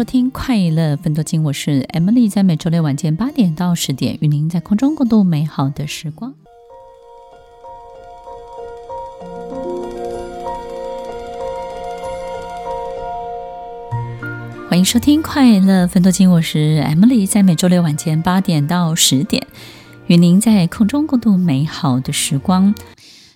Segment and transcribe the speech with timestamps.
[0.00, 6.34] 收听快乐分多金，我是 Emily，在每周六晚间八点到十点，与您在空中共度美好的时光。
[14.70, 19.46] 欢迎收听快乐分多金，我是 Emily，在每周六晚间八点到十点，
[20.06, 22.74] 与您在空中共度美好的时光。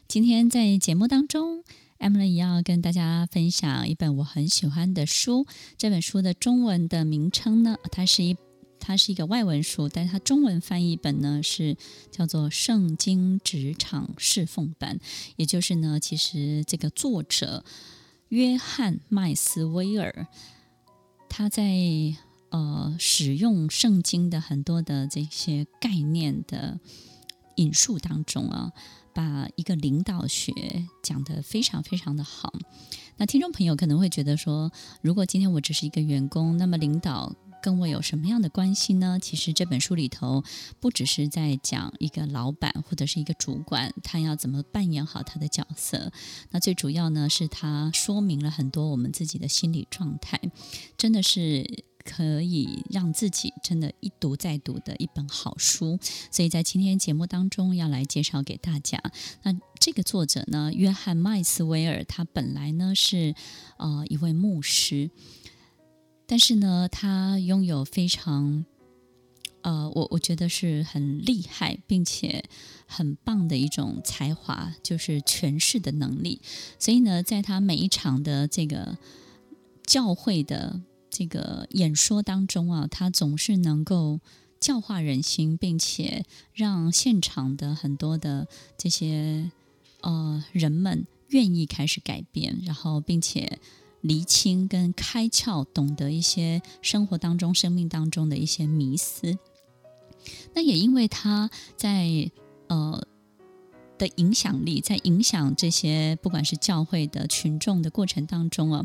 [0.09, 1.63] 今天在节目当中。
[1.99, 5.47] Emily 要跟大家分享一本我很喜欢的书。
[5.79, 8.37] 这本书的中文的名称呢，它是一
[8.79, 11.77] 它是一个外文书，但是它中文翻译本呢是
[12.11, 14.99] 叫做《圣经职场侍奉版》。
[15.37, 17.65] 也就是呢，其实这个作者
[18.29, 20.27] 约翰麦斯威尔，
[21.31, 21.65] 他在
[22.51, 26.79] 呃使用圣经的很多的这些概念的
[27.55, 28.73] 引述当中啊。
[29.15, 30.53] 把一个领导学
[31.03, 32.53] 讲得非常非常的好。
[33.17, 39.19] 那听众朋友可能会觉得说，如果今天我只是一个员工，那么领导跟我有什么样的关系呢？
[39.23, 40.43] 其实这本书里头
[40.81, 46.13] 不只是在讲一个老板或者是一个主管，他要怎么扮演好他的角色。
[46.51, 50.41] 那最主要呢，是他说明了很多我们自己的心理状态，
[50.99, 51.85] 真的是。
[52.05, 55.99] 可以让自己真的一读再读的一本好书，
[56.31, 59.03] 所以在今天节目当中要来介绍给大家。
[59.43, 63.35] 那这个作者呢，约翰麦斯威尔，他本来呢是
[63.79, 65.11] 呃一位牧师，
[66.27, 68.67] 但是呢，他拥有非常
[69.63, 72.45] 呃我我觉得是很厉害并且
[72.87, 76.43] 很棒的一种才华，就是诠释的能力。
[76.79, 78.99] 所以呢，在他每一场的这个
[79.87, 80.83] 教会的。
[81.17, 84.19] 这个演说当中啊，他总是能够
[84.59, 89.53] 教化人心，并且让现场的很多的这些
[90.01, 93.61] 呃人们愿意开始改变，然后并且
[94.01, 99.39] 厘清跟开窍，懂得一些生活当中、生命当中的一些迷思。
[100.55, 102.29] 那也因为他在
[102.67, 103.07] 呃
[103.99, 108.85] 的影响力，在影响这些不管是教会的群众的过程当中啊。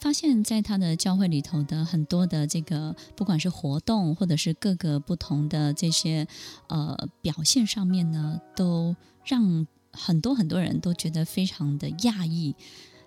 [0.00, 6.26] 发现，在他的教会里头的很多的这个，不管是活动或者是各个不同的这些
[6.68, 8.96] 呃表现上面呢，都
[9.26, 12.54] 让很多很多人都觉得非常的讶异，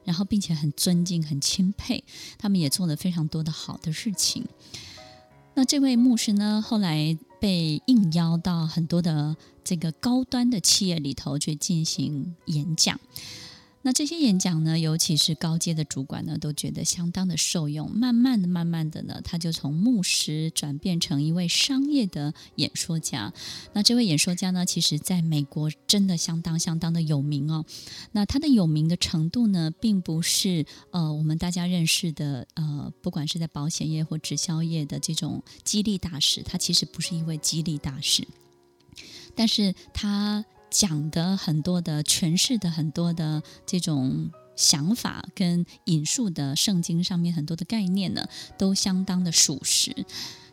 [0.03, 2.03] 然后并且很尊敬、很钦佩。
[2.37, 4.45] 他们也做了非常多的好的事情。
[5.55, 12.99] 那这位牧师呢，后来被应邀到很多的这个高端的企业里头去进行演讲。
[13.85, 17.91] 那这些演讲呢，尤其是高阶的主管呢，都觉得相当的受用。
[17.91, 23.33] 慢慢的、慢慢的呢，他就从牧师转变成一位商业的演说家。
[23.73, 27.65] 那这位演说家呢，其实在美国真的相当相当的有名哦。
[28.13, 38.25] 那他的有名的程度呢，并不是呃我们大家认识的呃，不管是在保险业或直销业的这种激励大师，他其实不是一位激励大师，
[39.35, 40.45] 但是他。
[40.75, 48.27] 讲的很多的诠释的很多的这种想法跟引述的圣经上面很多的概念呢，
[48.57, 49.95] 都相当的属实。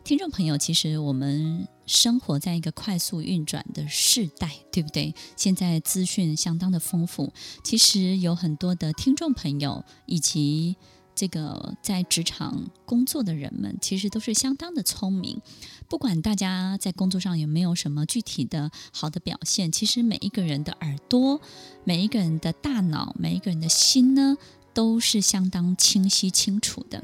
[0.03, 5.15] 听众朋友，其实我们生活在一个快速运转的时代，对不对？
[5.35, 10.77] 现在资讯相当的丰富，其实有很多的听众朋友以及。
[11.21, 15.39] 这个在职场工作的人们，其实都是相当的聪明。
[15.87, 21.39] 不管大家在工作上有没有什么具体的好的表现，其实每一个人的耳朵、
[21.83, 24.35] 每一个人的大脑、每一个人的心呢，
[24.73, 27.03] 都是相当清晰清楚的。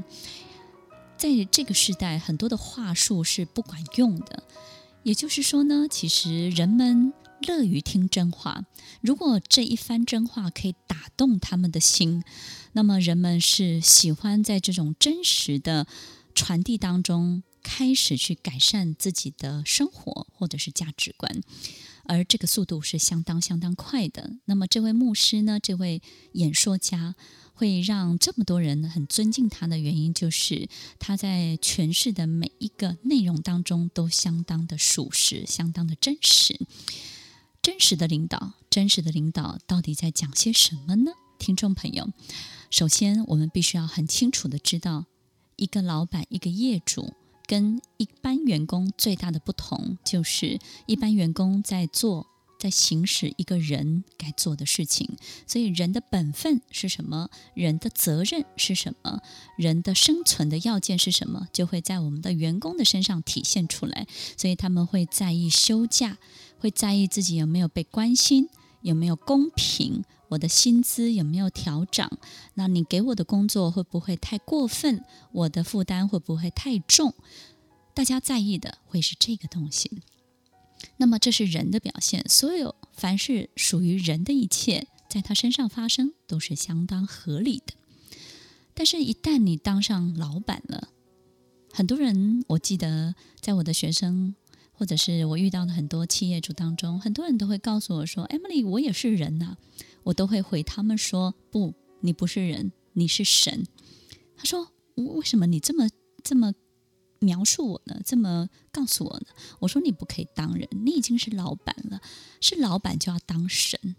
[1.16, 4.42] 在这个时代，很多的话术是不管用的。
[5.04, 8.66] 也就是说呢，其实人们乐于听真话。
[9.02, 12.24] 如果这一番真话可以打动他们的心。
[12.74, 15.88] 那么人们是喜欢在这种真实的
[16.36, 21.42] 传递当中开始去改善自己的生活或者是价值观，
[22.06, 24.34] 而这个速度是相当相当快的。
[24.46, 26.04] 那么这位牧师呢，这位
[26.34, 27.16] 演说家
[27.56, 30.70] 会让这么多人很尊敬他的原因，就是
[31.00, 36.60] 他在诠释的每一个内容当中都相当的属实，相当的真实。
[37.68, 41.12] 真实的领导，真实的领导到底在讲些什么呢？
[41.38, 42.08] 听众朋友，
[42.70, 45.04] 首先我们必须要很清楚的知道，
[45.58, 47.14] 一个老板、一个业主
[47.46, 52.28] 跟一般员工最大的不同，就是一般员工在做。
[52.60, 55.16] 在行使一个人该做的事情，
[55.46, 57.30] 所以人的本分是什么？
[57.54, 59.22] 人的责任是什么？
[59.58, 61.48] 人的生存的要件是什么？
[61.54, 64.08] 就会在我们的员工的身上体现出来。
[64.36, 66.18] 所以他们会在意休假，
[66.60, 68.50] 会在意自己有没有被关心，
[68.82, 72.10] 有没有公平，我的薪资有没有调整？
[72.56, 75.04] 那你给我的工作会不会太过分？
[75.32, 77.14] 我的负担会不会太重？
[77.94, 80.02] 大家在意的会是这个东西。
[80.98, 87.74] 那么这是人的表现，所有凡是属于人的一切，在他身上发生都是相当合理的。
[88.76, 90.90] 但是，一旦你当上老板了，
[91.74, 94.36] 很多人，我记得在我的学生
[94.78, 99.58] 或者是我遇到的很多企业主当中，很多人都会告诉我说：“Emily，我也是人呐。”
[100.04, 103.66] 我都会回他们说：“不，你不是人，你是神。”
[104.38, 105.90] 他说：“为什么你这么
[106.24, 106.54] 这么？”
[107.20, 108.00] 描述我呢？
[108.06, 109.26] 这么告诉我呢？
[109.62, 112.00] 我说你不可以当人，你已经是老板了，
[112.40, 113.96] 是老板就要当神。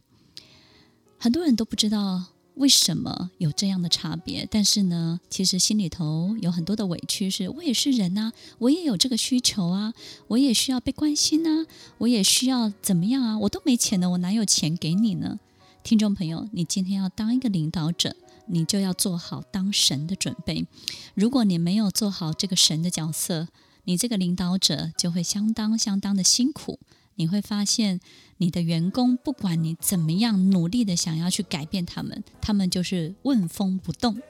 [1.18, 2.26] 很多人都不知道
[2.58, 9.94] 为什么有这样的差别，但是呢，其实心里头有很多的委屈是，我也是人啊，我也有这个需求啊，
[10.26, 11.66] 我也需要被关心啊，
[11.98, 13.38] 我也需要怎么样啊？
[13.38, 15.38] 我都没钱呢，我哪有钱给你呢？
[15.82, 18.14] 听众朋友，你今天要当一个领导者。
[18.50, 20.66] 你就要做好当神的准备。
[21.12, 23.48] 如果你没有做好这个神的角色，
[23.84, 26.78] 你这个领导者就会相当相当的辛苦。
[27.18, 28.00] 你会发现，
[28.36, 34.22] 你的员工不管你怎么样努力的想要去改变他们，他们就是问风不动，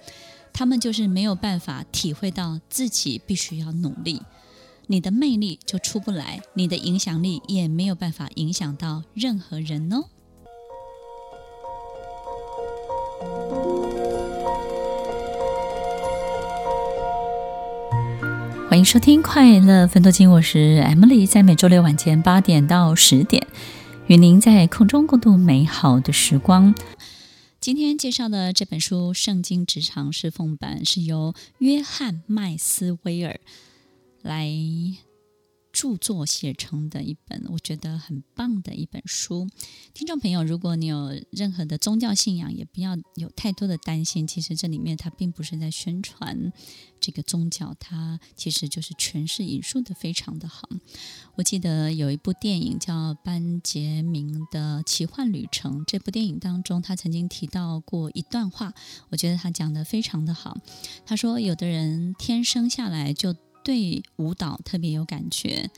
[0.55, 4.23] 他们就是没有办法体会到自己必须要努力，
[4.87, 10.07] 你的魅力就出不来，你的影响力也没有办法影响到任何人哦。
[18.79, 23.45] 欢迎收听《快乐分多金》，我是 Emily，在每周六晚间八点到十点，
[24.07, 26.73] 与您在空中共度美好的时光。
[27.59, 33.41] 今天介绍的这本书《圣经职场侍奉版》，是由约翰麦斯威尔
[34.23, 34.49] 来。
[35.79, 39.47] 著作写成的一本，我觉得很棒的一本书。
[39.95, 44.27] 听众朋友，如果你有任何的宗教信仰，也不要有太多的担心。
[44.27, 46.53] 其实这里面它并不是在宣传
[46.99, 50.69] 这个宗教，它其实就是诠释引述的非常的好。
[51.37, 58.75] 我记得有一部电影叫《班杰明的奇幻旅程》，这部电影当中他曾经提到过一段话，
[59.11, 60.59] 我觉得他讲得非常的好。
[61.07, 63.33] 他说，有的人天生下来就
[63.69, 65.69] 对舞蹈特别有感觉，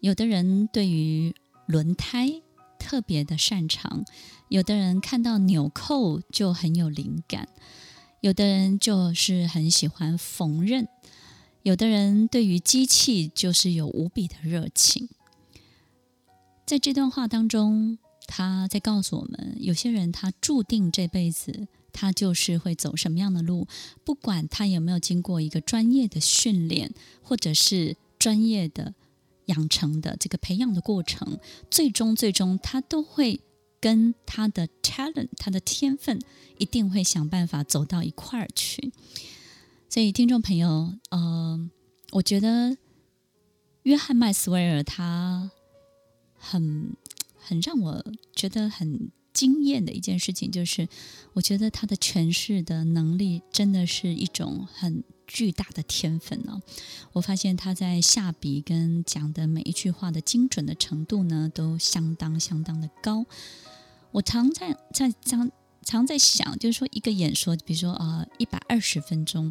[0.00, 1.32] 有的人对于
[1.64, 2.42] 轮胎
[2.76, 4.04] 特别的擅长，
[4.48, 7.48] 有的人看到纽扣就很有灵感，
[8.20, 10.88] 有的人就是很喜欢缝纫，
[11.62, 15.08] 有的人对于机器就是有无比的热情。
[16.66, 17.96] 在这段话当中，
[18.26, 21.68] 他在告诉我们，有些人他注定这辈子。
[21.94, 23.66] 他就是会走什么样的路，
[24.04, 26.92] 不管他有没有经过一个专业的训练，
[27.22, 28.92] 或者是专业的
[29.46, 31.38] 养成的这个培养的过程，
[31.70, 33.40] 最终最终他都会
[33.80, 36.18] 跟他的 talent，他的天分，
[36.58, 38.92] 一定会想办法走到一块儿去。
[39.88, 41.70] 所以，听众朋友，呃，
[42.10, 42.76] 我觉得
[43.84, 45.52] 约翰麦斯威尔他
[46.36, 46.96] 很
[47.36, 49.10] 很让我觉得很。
[49.34, 50.88] 惊艳的一件事情就是，
[51.34, 56.62] 我觉得他的诠释的能力真的是一种很巨大的天分呢、
[57.12, 63.26] 我发现他在下笔跟讲的每一句话的精准的程度呢，都相当相当的高。
[64.12, 65.50] 我常在在常
[65.82, 69.50] 常在想，就是说一个演说，比如说呃一百二十分钟，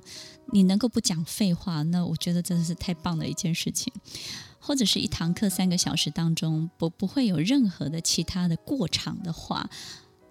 [0.53, 3.91] 你能够不讲废话，那我觉得真的是太棒的一件事情。
[4.65, 9.70] 或者是一堂课三个小时当中不不会有任何的其他的过场的话，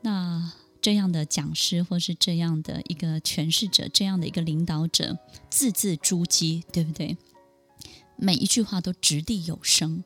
[0.01, 5.19] 那这样的讲师或是这样的一个诠释者，这样的一个领导者，
[5.51, 7.19] 字字珠玑，对不对？
[8.17, 10.03] 每一句话都掷地有声。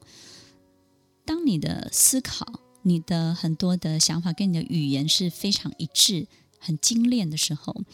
[1.24, 6.26] 当你的思考、你的很多的想法跟你的语言是非常一致、
[6.58, 7.84] 很精炼的时候，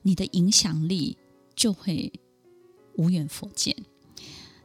[0.00, 1.18] 你的影响力
[1.54, 2.12] 就会
[2.96, 3.76] 无远佛界。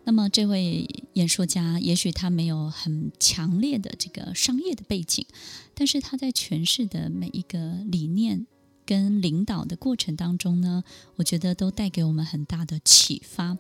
[0.08, 5.26] 那么，这位演说家也许他没有很强烈的这个商业的背景，
[5.74, 8.48] 但是他在诠释的每一个理念
[8.86, 10.86] 跟领导的过程当中呢，
[11.18, 13.58] 我觉得都带给我们很大的启发。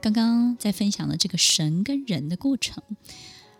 [0.00, 2.82] 刚刚在分享的这个神跟人的过程，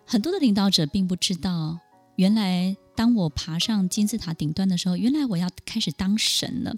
[0.05, 1.79] 很多的领导者并不知道
[2.17, 6.75] 原来当我爬上金字塔顶端的时候，原来我要开始当神了。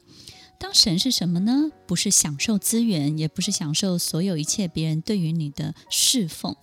[0.59, 1.71] 当神是什么呢？
[1.85, 6.55] 不是享受资源，也不是享受所有一切别人对于你的侍奉，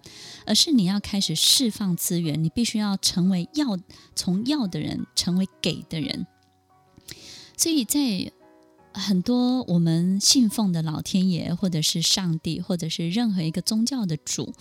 [0.46, 2.42] 而是你要开始释放资源。
[2.42, 3.78] 你必须要成为要
[4.16, 6.26] 从要的人，成为给的人。
[7.56, 8.32] 所以在
[8.92, 14.52] 很多我们信奉的老天爷，或者是上帝，或者是任何一个宗教的主，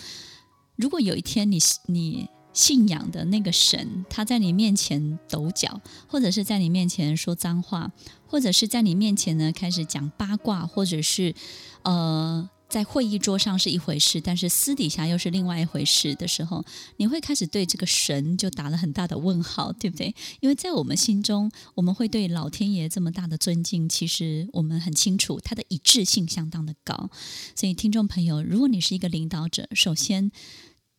[0.76, 2.30] 如果有一天你你。
[2.54, 7.92] 信仰的那个神，他在你面前抖脚，或者是在你面前说脏话，
[8.28, 11.34] 或者是在你面前呢开始讲八卦，或者是
[11.82, 16.64] 呃在会议桌上是一回事，但是私底下又是另外一回事的时候，
[16.98, 20.16] 你会开始对这个神就打了很大的问号，对不对？
[20.40, 27.10] 因为在我们心中，我们会对老天爷这么大的尊敬，其实我们很清楚他的一致性相当的高。
[27.56, 30.32] 所以，听众朋友，如果你是一个领导者，首先。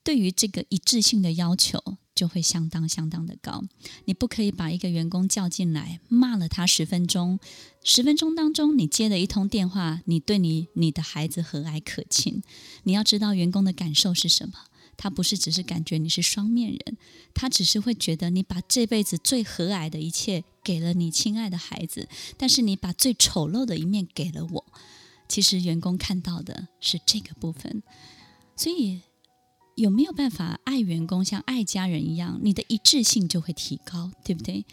[0.05, 3.65] 对于这个一致性的要求，就会相当相当的高。
[4.05, 7.41] 你不可以把一个员工叫进来，骂了他十分钟，
[7.83, 12.43] 十分钟当中你接了一通电话，你对你你的孩子和蔼可亲。
[12.83, 14.53] 你要知道员工的感受是什么，
[14.99, 16.99] 他不是只是感觉你是双面人，
[17.33, 22.07] 他只是会觉得你把这辈子最和蔼的一切给了你亲爱的孩子，
[22.37, 24.65] 但是你把最丑陋的一面给了我。
[25.27, 27.83] 其实员工看到的是这个部分，
[28.55, 29.01] 所以。
[29.75, 32.39] 有没有办法爱员工像爱家人一样？
[32.43, 34.65] 你的一致性就会提高，对不对？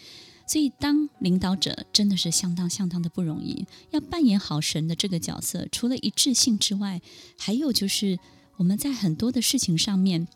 [0.47, 5.67] 所以当领导者真的是相当相当的不容易，要扮演好神的这个角色。
[5.71, 7.01] 除了一致性之外，
[7.37, 8.19] 还有就是
[8.57, 10.27] 我们在很多的事情上面。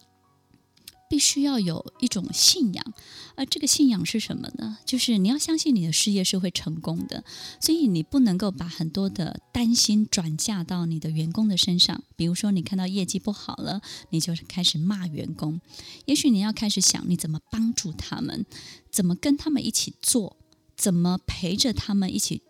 [1.08, 2.94] 必须要有一种信仰，
[3.36, 4.80] 而这个信仰是什么呢？
[4.86, 7.24] 就是你要相信你的事业是会成功的，
[7.62, 12.04] 所以你不能够把很多的担心转嫁到你的员工的身上。
[12.16, 15.62] 比如说，你看到业绩不好了，你就开始骂员工。
[16.06, 18.46] 也许你要开始想，你怎么帮助他们，
[18.92, 20.38] 怎么跟他们一起做，
[20.76, 22.42] 怎么陪着他们一起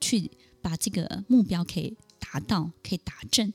[0.00, 0.30] 去
[0.62, 3.52] 把这个目标可以达到，可以达成，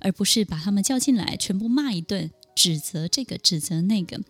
[0.00, 2.30] 而不是把他们叫进来，全部骂一顿。
[2.54, 4.20] 指责这个，指责那个，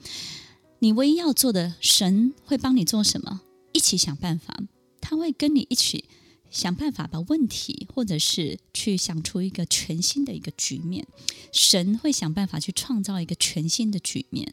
[0.79, 3.41] 你唯一要做的，神会帮你做什么？
[3.73, 4.62] 一起想办法，
[5.00, 6.05] 他会跟你一起
[6.50, 11.07] 想办法把问题，或者是去想出一个全新的一个局面。
[11.53, 14.53] 神会想办法去创造一个全新的局面。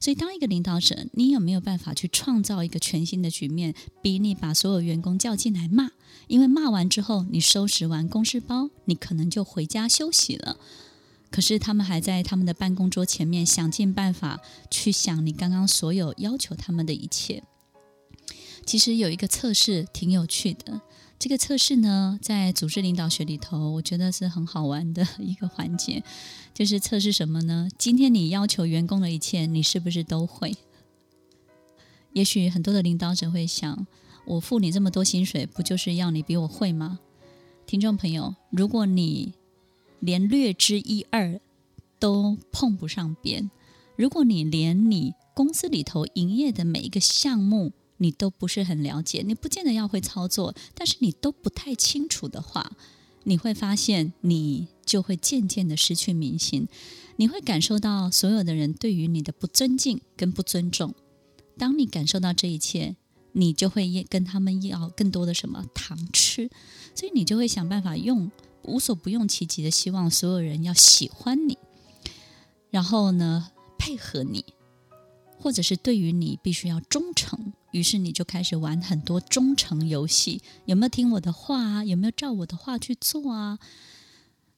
[0.00, 3.74] 所以，当一个领导者，你有没有办法去创造一个全新的局面？
[4.02, 5.90] 比你把所有员工叫进来骂，
[6.26, 10.58] 因为骂完之后，你收拾完公事包，你可能就回家休息了。
[11.30, 17.42] 可是他们还在他们的办公桌前面想尽办法去想你刚刚所有要求他们的一切。
[18.64, 20.82] 其实有一个测试挺有趣的，
[21.18, 26.02] 这个测试呢，在组织领导学里头，我觉得是很好玩的一个环节，
[26.52, 27.68] 就是测试什么呢？
[27.78, 30.54] 今天你要求员工的一切，你是不是都会？
[32.12, 33.86] 也许很多的领导者会想，
[34.26, 36.98] 我付你这么多薪水，不就是要你比我会吗？
[37.66, 39.32] 听众朋友，如果你
[40.00, 41.40] 连略知一二
[41.98, 43.50] 都碰不上边。
[43.96, 52.70] 如果你连你公司里头营业的每一个项目你都不是很了解，你不见得要会操作，但是你都不太清楚的话，
[53.24, 56.68] 你会发现你就会渐渐的失去民心，
[57.16, 60.94] 你会感受到所有的人对于你的不尊敬跟不尊重。
[61.56, 62.94] 当你感受到这一切，
[63.32, 66.48] 你就会跟他们要更多的什么糖吃，
[66.94, 68.30] 所以你就会想办法用。
[68.68, 71.58] 无所不用其极的希望所有人要喜欢你，
[72.70, 74.44] 然后呢，配合你，
[75.38, 80.42] 或者是对于你必须要忠诚，于是你就开始玩很多忠诚游戏。
[80.66, 81.84] 有没有听我的话啊？
[81.84, 83.58] 有没有照我的话去做啊？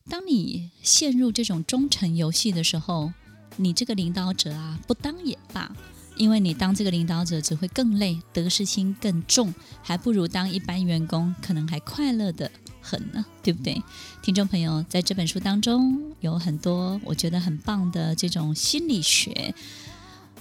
[0.09, 3.13] 当你陷入这种忠诚游戏的时候，
[3.57, 5.71] 你这个领导者啊，不当也罢，
[6.17, 12.51] 因为你当这个领导者只会更累，得失心更重，还不如当一般员工，可能还快乐的。
[12.81, 13.83] 很呢，对不对？
[14.23, 19.55] 听众朋友，在这本书当中有很多我觉得很棒的这种心理学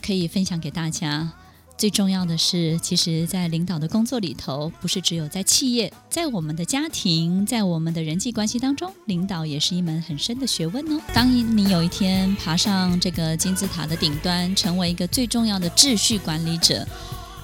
[0.01, 1.31] 可以分享给大家。
[1.77, 11.01] 最重要的是，其实，在领导的工作里头，不是只有在企业，在我们的家庭，在我们的人际关系当中，领导也是一门很深的学问哦。
[11.13, 16.85] 当你有一天爬上这个金字塔的顶端，成为一个最重要的秩序管理者。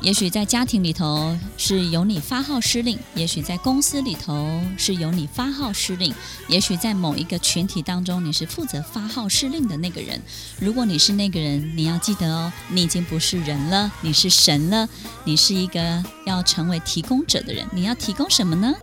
[0.06, 6.14] 也许在家庭里头是由你发号施令，也许在公司里头是由你发号施令，
[6.48, 10.22] 也许在某一个群体当中你是负责发号施令的那个人。
[10.60, 14.88] 如果你是那个人，你要记得哦，你已经不是人了，你是神了，
[15.24, 17.66] 你是一个要成为提供者的人。
[17.74, 18.76] 你要提供什么呢？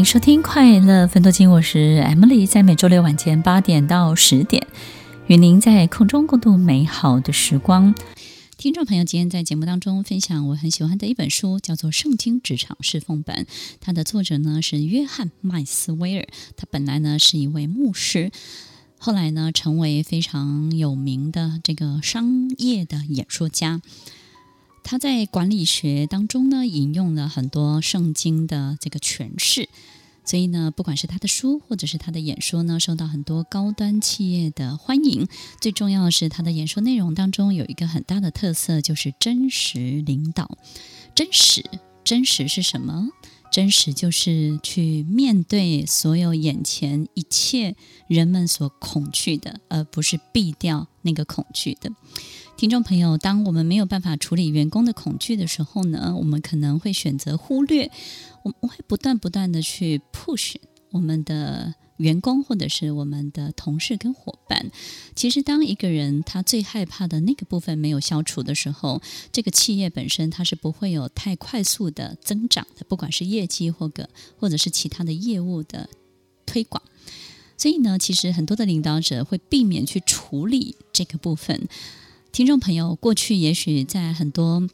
[0.00, 4.66] 迎收听《快乐分多金》，我是 Emily，在每周六晚间八点到十点，
[5.26, 7.94] 与您在空中共度美好的时光。
[8.56, 13.44] 听众朋友，今天在节目当中分享我很喜欢的一本书，叫做《圣经职场侍奉本》，
[13.78, 16.26] 它的作者呢是约翰麦斯威尔，
[16.56, 18.30] 他本来呢是一位牧师，
[18.96, 23.82] 后来呢成为非常有名的这个商业的演说家。
[24.90, 29.68] 他在管理学当中呢，引用了很多圣经的这个诠释，
[30.24, 35.28] 所以呢，不管是他的书或者是他的演说呢，受到很多高端企业的欢迎。
[35.60, 40.58] 最重要的是，他的演说内容当中有一个很大的特色，就是真实领导。
[41.14, 41.64] 真实，
[42.02, 43.10] 真实是什么？
[43.52, 47.76] 真实就是去面对所有眼前一切
[48.08, 51.92] 人们所恐惧的，而不是避掉那个恐惧的。
[52.60, 57.90] 听众朋友，当我们没有办法处理员工的恐惧的时候呢，我们可能会选择忽略，
[58.42, 60.56] 我们会不断不断的去 push
[60.90, 64.70] 我们的员工或者是我们的同事跟伙伴。
[65.16, 69.00] 其实，当一个人他最害怕的那个部分没有消除的时候，
[69.32, 75.88] 这个企业本身它是不会有太快速的增长的，不管是业绩或个或者是其他的业务的
[76.44, 76.82] 推广。
[77.56, 81.66] 所以呢，其实很多的领导者会避免去处理这个部分。
[82.32, 84.68] 听众朋友，过去也许在很多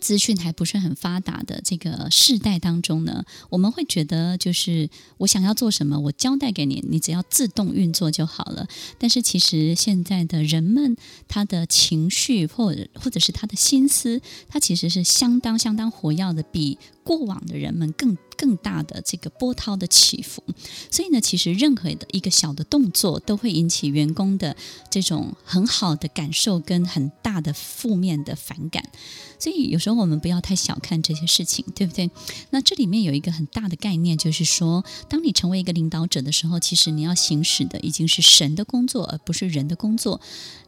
[0.00, 4.88] 资讯还不是很发达的这个世代当中呢，我们会觉得就是
[5.18, 8.66] 我想要做什么，我交代给你，你只要自动运作就好了。
[8.98, 10.96] 但是其实现在的人们，
[11.28, 18.16] 他的情绪或或者是他的心思，他其实是相当相当活跃的，比过往的人们更。
[18.36, 20.42] 更大的这个波涛的起伏，
[20.90, 24.56] 所以呢，其实任何的一个小的动作都会引起员工的
[24.90, 28.90] 这种很好的感受跟很大的负面的反感。
[29.38, 32.10] 所以有时候我们不要太小看这些事情，对不对？
[32.50, 40.20] 那这里面有一个很大的概念，就是说，当你成为一个领导者的时候，其实你要行使的已经是神的工作，而不是人的工作。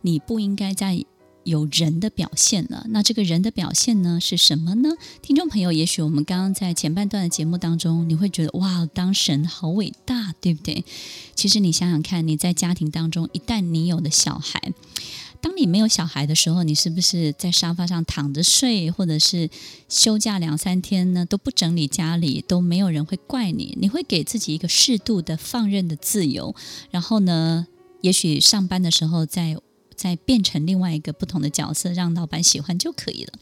[0.03, 1.05] 你不应该在。
[1.49, 4.91] 有人的表现了，那这个人的表现呢是什么呢？
[5.23, 10.85] 听众朋友，也许我们刚刚在前半段的节目当中，你会觉得哇，当神好伟大，对不对？
[11.35, 14.75] 其实你想想看，你在家庭当中，一旦你有了小孩，
[15.41, 19.49] 当你没有小孩的时候，你是不是在沙发上躺着睡，或者是
[19.89, 26.55] 休假两三天呢都不整理家里，都没有人会怪你，你会给自己一个适度的放任的自由，
[26.91, 27.67] 然后呢，
[28.03, 29.57] 也许上班的时候在。
[29.99, 33.33] 再变成另外一个不同的角色，让老板喜欢就可以了。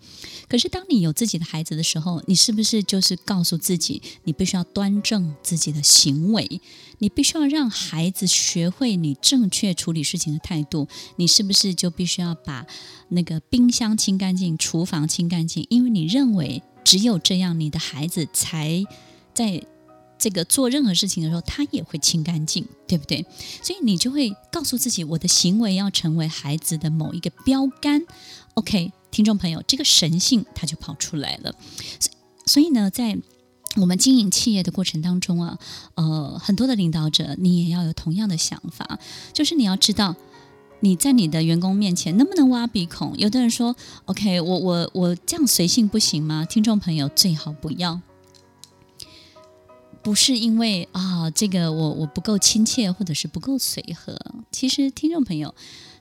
[0.48, 6.60] 可是，当你有自己的孩子的时候，你是不是就是告诉自己，你必须要端正自己的行为？
[6.98, 10.88] 你必须要让孩子学会你正确处理事情的态度？
[11.16, 12.66] 你是不是就必须要把
[13.10, 15.66] 那个冰箱清干净，厨房清干净？
[15.68, 18.82] 因为你认为只有这样，你的孩子才
[19.34, 19.62] 在。
[20.18, 23.24] 这个做任何事情的时候，他也会清干净，对不对？
[23.62, 28.04] 所以你就会告诉自己，我的行为要成为孩子的某一个标杆。
[28.54, 31.54] OK，听众朋友，这个神性他就跑出来了。
[32.46, 33.18] 所以呢，在
[33.76, 35.58] 我们经营企业的过程当中啊，
[35.96, 38.98] 呃，很多的领导者，你也要有同样的想法，
[39.34, 40.16] 就是你要知道
[40.80, 43.14] 你在你的员工面前能不能挖鼻孔。
[43.18, 43.76] 有的人说
[44.06, 46.46] ，OK，我我我这样随性不行吗？
[46.46, 48.00] 听众朋友，最好不要。
[50.06, 54.16] 不是因为啊，这个我我不够亲切，或者是不够随和。
[54.52, 55.52] 其实，听众朋友，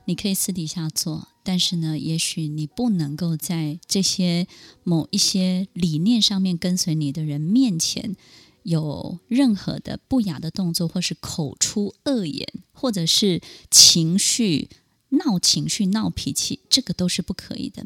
[0.04, 4.46] 你可以私底下做，但是呢，也许你不能够在这些
[4.84, 8.14] 某一些理念上面跟随你的人面前
[8.62, 13.42] 有任何的不雅的动作，或是口出恶言，或者是
[13.72, 14.68] 情绪
[15.08, 17.84] 闹情绪、闹脾气，这个都是不可以的。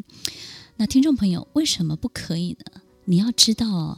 [0.76, 2.82] 那听众朋友，为什么不可以呢？
[3.06, 3.96] 你要知道。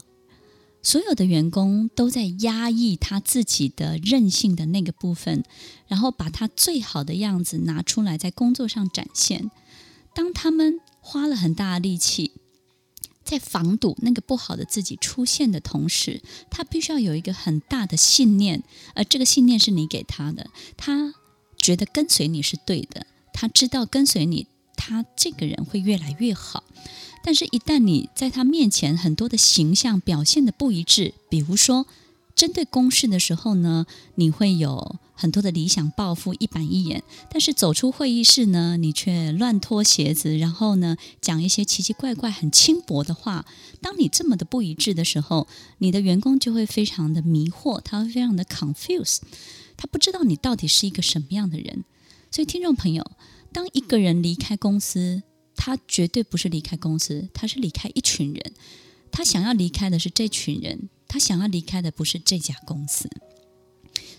[0.83, 5.45] 所有的员工都在压抑他自己的任性的那个部分，
[5.87, 9.51] 然后把他最好的样子拿出来在工作上展现。
[10.15, 12.33] 当他们花了很大的力气
[13.25, 18.65] 在防堵那个不好的自己出现的同时，他必须要有一个很大的信念，
[18.95, 20.51] 而这个信念是你给他的。
[20.77, 21.15] 他
[21.57, 26.65] 觉得跟随你是对的，他知道跟随你，他这个人会越来越好。
[27.23, 31.87] 但是，一旦你在他面前很多的形象表现的不一致，比如说
[32.35, 43.47] 针对公事的时候呢，你会有很多的理想抱负一板一眼；但是走出会议室呢，你却乱脱鞋子，然后呢讲一些奇奇怪怪、很轻薄的话。
[43.81, 45.47] 当你这么的不一致的时候，
[45.79, 49.19] 你的员工就会非常的迷惑，他会非常的 confuse，
[49.77, 51.85] 他不知道你到底是一个什么样的人。
[52.31, 53.11] 所以，听众朋友，
[53.53, 55.23] 当一个人离开公司，
[55.65, 58.53] 他绝对不是离开公司，他是离开一群人。
[59.13, 63.09] 他想要离开的是这群人，他想要离开的不是这家公司。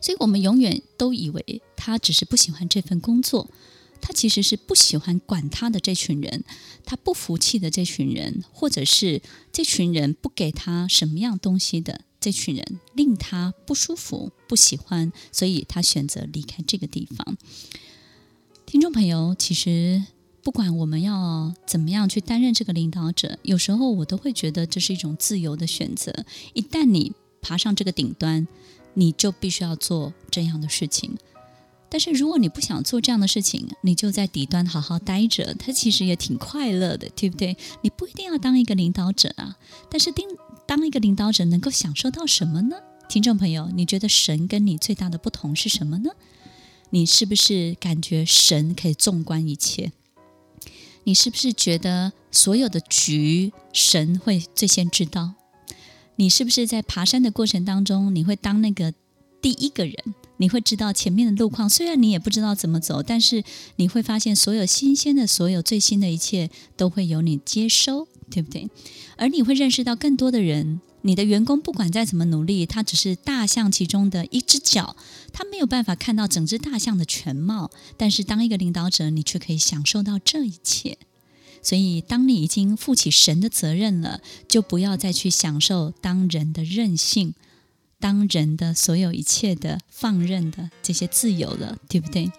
[0.01, 3.49] 所以我们永远都以为他只是不喜欢这份工作，
[3.99, 6.45] 他其实是不喜欢管他的这群人，
[6.85, 17.37] 他不服气的这群人，或者是这群人不给他什么样东西的这群人，令他不舒服、不喜欢，所以他选择离开这个地方。
[18.65, 20.03] 听众朋友，其实
[20.43, 26.13] 不管我们要怎么样去担任这个领导者，有时候我都会觉得这是一种自由的选择。
[26.53, 28.45] 一旦你爬上这个顶端，
[28.93, 31.17] 你就必须要做这样的事情，
[31.89, 37.55] 但是如果你不想做这样的事情，你就在底端好好待着，他其实也挺快乐的，对不对？
[37.81, 39.57] 你不一定要当一个领导者啊，
[39.89, 40.25] 但是当
[40.65, 42.75] 当一个领导者能够享受到什么呢？
[43.07, 46.11] 听众朋友，你觉得神跟你最大的不同是什么呢？
[46.89, 49.93] 你是不是感觉神可以纵观一切？
[51.05, 55.33] 你是不是觉得所有的局神会最先知道？
[56.15, 58.93] 你是不是在爬山的过程当中，你会当那个
[59.41, 59.95] 第一个人？
[60.37, 63.43] 你会知道前面的路况，虽然你也不知道怎么走，但是
[63.77, 68.69] 你会发现所有新鲜的、所有最新的一切都会由你接收，对不对？
[69.15, 70.81] 而你会认识到更多的人。
[71.05, 74.95] 你的员工不管再怎么努力，他只是大象其中的一只脚，
[75.31, 77.69] 他没有办法看到整只大象的全貌。
[77.97, 80.97] 但是当一个领导者，你却可以享受到这一切。
[81.61, 87.35] 所以，当你已经负起神的责任了，就不要再去享受当人的任性，
[87.99, 92.31] 当人的所有一切的放任的这些自由了，对不对？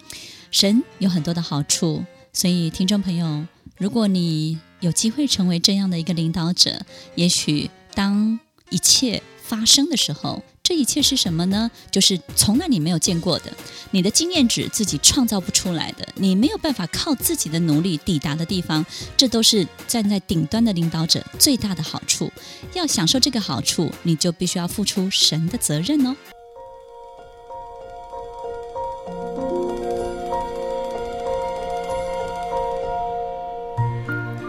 [0.51, 3.47] 神有很多的好处，所以听众朋友，
[3.79, 8.39] 如果你有机会成为这样的一个领导者，也许当
[8.71, 11.71] 一切发生的时候，这一切是什么呢？
[11.91, 13.53] 就是从来你没有见过的，
[13.91, 18.85] 你的经验值自己创造不出来的，你没有办法靠自己的努力抵达的地方，
[19.17, 22.33] 这都是站在顶端的领导者最大的好处。
[22.73, 26.17] 要享受这个好处，你就必须要付出神的责任哦。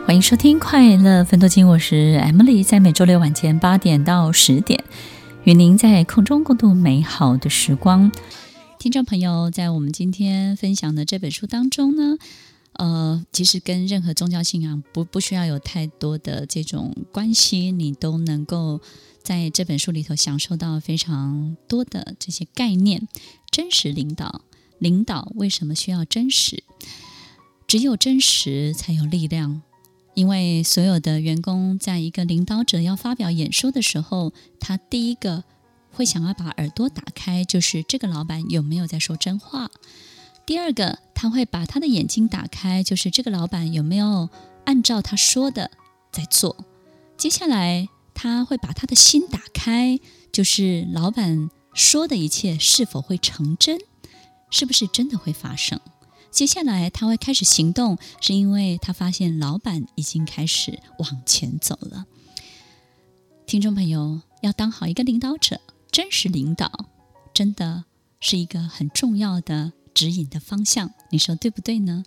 [0.05, 4.83] 欢迎收听《快乐分多金》，我是 Emily，在每周六晚间八点到十点。
[5.45, 8.11] 与您在空中共度美好的时光，
[8.77, 12.19] 听众朋友，在我们今天分享的这本书当中呢，
[12.73, 18.81] 呃，其实跟任何宗教信仰不不需要有太多的这种关系，你都能够
[19.23, 23.07] 在这本书里头享受到非常多的这些概念。
[23.49, 24.41] 真实领导，
[24.77, 26.63] 领导为什么需要真实？
[27.65, 29.63] 只有真实才有力量。
[30.15, 35.43] 因为所有的员工在一个领导者要发表演说的时候，他第一个
[35.91, 39.67] 会想要把耳朵打开，就是这个老板有没有在说真话；
[40.45, 44.29] 第二个，他会把他的眼睛打开，就是这个老板有没有
[44.63, 45.69] 按照他说的
[46.11, 46.55] 在做；
[47.17, 49.99] 接下来，他会把他的心打开，
[50.31, 53.79] 就是老板说的一切是否会成真，
[54.49, 55.79] 是不是真的会发生。
[56.35, 62.05] 接下来他会开始行动，是因为他发现老板已经开始往前走了。
[63.47, 66.89] 听众朋友，要当好一个领导者，真实领导，
[67.33, 67.85] 真的
[68.19, 70.91] 是一个很重要的指引的方向。
[71.09, 72.03] 你说对不对呢？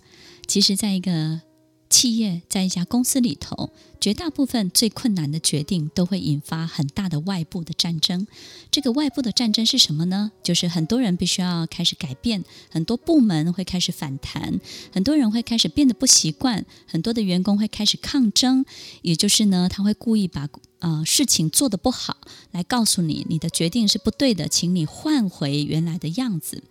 [0.47, 1.41] 其实，在一个
[1.89, 8.27] 企业在一家公司里头，绝大部分最困难的决定都会引发很大的外部的战争。
[8.69, 10.31] 这个外部的战争是什么呢？
[10.43, 14.59] 就是很多人必须要开始改变，很多部门会开始反弹，
[14.91, 18.63] 很多人会开始变得不习惯，很多的员工会开始抗争。
[19.01, 20.47] 也就是呢，他会故意把
[20.77, 22.17] 呃事情做得不好，
[22.51, 26.63] 来告诉你你的决定是不对的，请你换回原来的样子。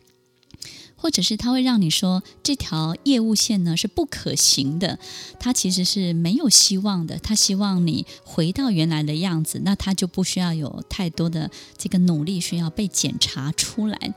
[0.99, 4.99] 或者是他会让你说这条业务线呢是不可行的，
[5.41, 7.17] 他其实是没有希望的。
[7.19, 14.15] 他希望你回到原来的样子，那他就不需要有太多的这个努力需要被检查出来。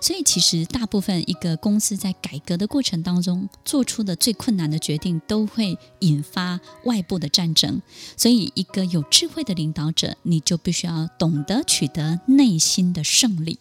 [0.00, 7.80] 所以，其实大部分一个公司在改革的过程当中做出的最困难的决定，都会引发外部的战争。
[8.14, 13.58] 所以，一个有智慧的领导者，你就必须要懂得取得内心的胜利。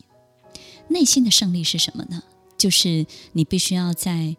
[0.89, 2.23] 内心的胜利是什么呢？
[2.63, 4.37] 就是你必须要在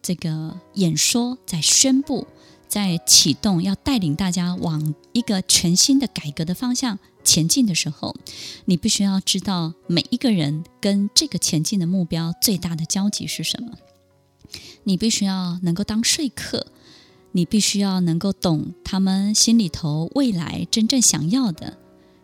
[0.00, 2.26] 这个演说、在宣布、
[2.66, 8.16] 在启动，要带领大家往一个全新的改革的方向前进的时候，
[8.64, 13.72] 你必须要知道每一个人跟这个前进的目标最大的交集是什么。
[14.84, 16.66] 你必须要能够当说客，
[17.32, 21.76] 你必须要能够懂他们心里头未来真正想要的。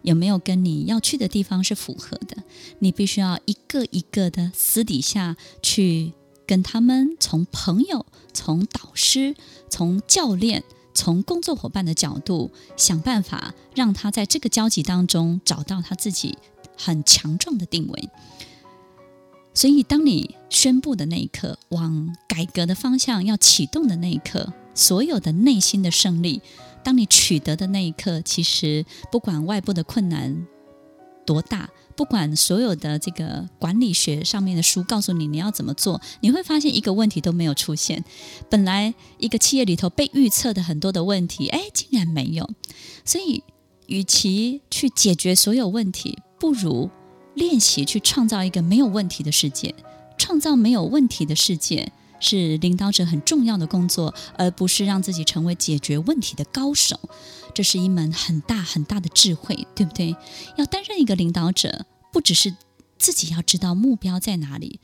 [0.06, 2.36] 有没有跟你要去的地方是符合的？
[2.78, 6.12] 你必须要一个一个的私底下去
[6.46, 9.34] 跟他们，从朋友、从导师、
[9.68, 10.62] 从教练、
[10.94, 16.38] 从工作伙伴的角度想办法，让他在这个交集当中找到他自己
[16.78, 18.08] 很强壮的定位。
[19.54, 26.42] 所以，当你宣布的那一刻，往改革的方向要启动的那一刻，所有的内心的胜利，
[26.86, 30.46] 当你取得的那一刻，其实不管外部的困难
[31.26, 38.04] 多大，不管所有的这个管理学上面的书告诉你你要怎么做，你会发现一个问题都没有出现。
[38.48, 42.48] 本来一个企业里头被预测的很多的问题，哎，竟然没有。
[43.04, 43.42] 所以，
[43.88, 46.88] 与其去解决所有问题，不如。
[47.34, 49.74] 练习去创造一个没有问题的世界，
[50.16, 56.98] 创造没有问题的世界是领导者很重要的工作，而不是让自己成为解决问题的高手。
[57.54, 60.14] 这是一门很大很大的智慧，对不对？
[60.56, 62.54] 要担任一个领导者，不只是
[62.98, 64.80] 自己要知道目标在哪里，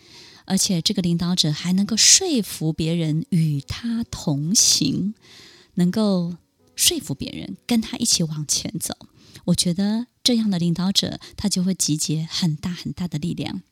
[0.46, 5.14] 而且这个领导者还能够说服别人与他同行，
[5.74, 6.36] 能够
[6.74, 8.96] 说服别人跟他一起往前走。
[9.46, 13.62] 我觉得这样的领导者，他就会集结很大很大的力量。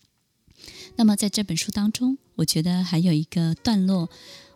[1.00, 4.10] 那么在这本书当中，我觉得还有一个段落，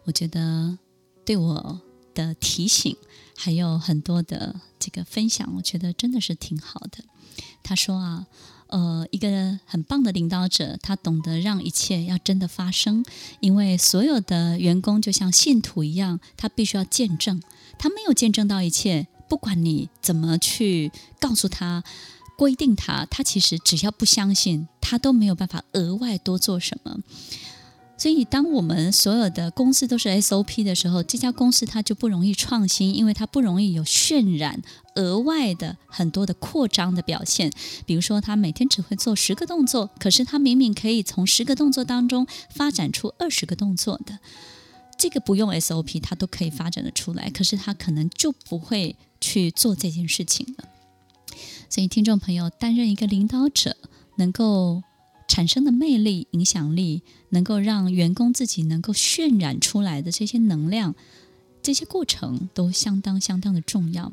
[0.04, 0.76] 我觉得
[1.24, 1.80] 对我
[2.12, 2.94] 的提醒，
[3.34, 7.02] 还有很多的这个分享，我觉得真的是挺好的。
[7.62, 8.26] 他说啊，
[8.66, 13.02] 呃，一个很棒的领导者，他懂得让一切要真的发生，
[13.40, 17.42] 因为所有的员工就像信徒一样，他必须要见证，
[17.78, 19.06] 他没有见证到一切。
[19.26, 21.82] 不管你怎么去告诉他、
[22.36, 26.98] 规定他，他其实只要不相信，他都没有办法额外多做什么。
[27.96, 34.60] 所以，当我们所有的公司都是 SOP 的时候，这家公司它就不容易创新，因为它不容易有渲染
[34.96, 37.52] 额外的很多的扩张的表现。
[37.86, 44.18] 比如说，他每天只会做十个动作，可是他明明可以从十个动作当中发展出二十个动作的。
[44.98, 50.64] 这个不用 SOP，它都可以发展得出来，可是他可能就不会去做这件事情了。
[51.74, 53.76] 所以，听众朋友，担任一个领导者，
[54.14, 54.84] 能够
[55.26, 60.94] 产生的魅力、影响力，能够让员工自己能够渲染出来的这些能量，
[61.60, 64.12] 这些过程都相当相当的重要。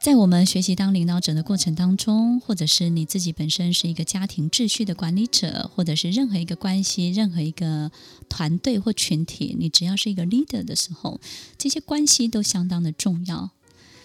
[0.00, 7.90] 在我们学习当领导者的过程当中，或者是你自己本身是一个家庭秩序的管理者，或者是任何一个关系、任何一个
[8.28, 11.20] 团队或群体，你只要是一个 leader 的时候，
[11.58, 13.50] 这些关系都相当的重要。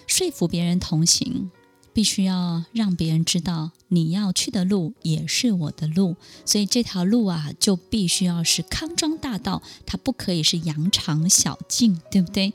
[0.08, 1.52] 说服别人同行，
[1.96, 12.54] 必须要让别人知道你要去的路也是我的路，所以这条路啊，就必须要是康庄大道，它不可以是羊肠小径，对不对？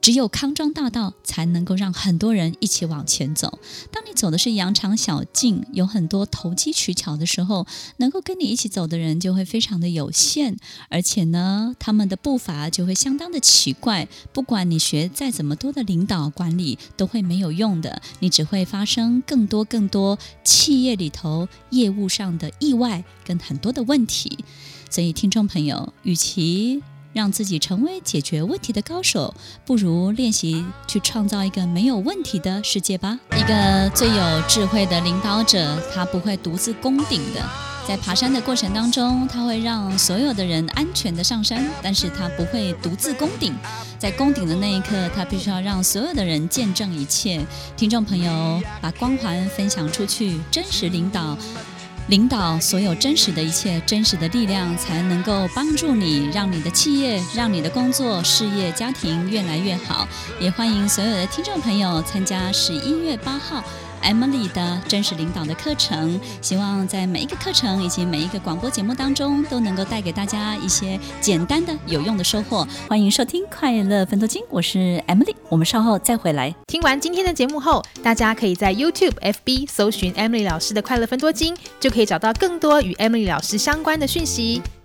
[0.00, 3.58] 只有康庄大道才能够让很多人一起往前走。
[3.90, 7.66] 当你走的是羊肠小径，有很多投机取巧的时候，
[7.98, 10.56] 能够跟你一起走的人就会非常的有限，
[10.88, 14.08] 而且呢，他们的步伐就会相当的奇怪。
[14.32, 18.00] 不管你学再怎么多的领导管理，都会没有用的。
[18.20, 24.44] 你只会发生更多更多企业里头业务上的意外跟很多的问题。
[24.88, 26.82] 所以，听众朋友，与其
[27.12, 33.18] 让自己成为解决问题的高手，不如练习去创造一个没有问题的世界吧。
[33.36, 37.40] 一个最有智慧的领导者，他不会独自攻顶的。
[37.88, 43.52] 在爬山的过程当中，他会让所有的人安全的上山，但是他不会独自攻顶。
[43.98, 47.44] 在攻顶的那一刻，他必须要让所有的人见证一切。
[47.76, 51.36] 听众朋友，把光环分享出去，真实领导。
[52.08, 60.08] 领导所有真实的一切，真实的力量才能够帮助你，让你的企业、让你的工作、事业、家庭越来越好。
[60.40, 63.62] 也欢迎所有的听众朋友参加十一月八号。
[64.02, 72.66] Emily 的真实领导的课程，希望在每一个课程以及每一个广播节目当中，都能够带给大家一些简单的有用的收获。
[72.88, 76.54] 欢迎收听《快乐分多金》，我是 Emily，我们稍后再回来。
[76.66, 84.62] 听完今天的节目后，大家可以在 YouTube、FB 搜寻 Emily 老师的《快乐分多金》，就可以找到更多与 Emily 老师相关的讯息。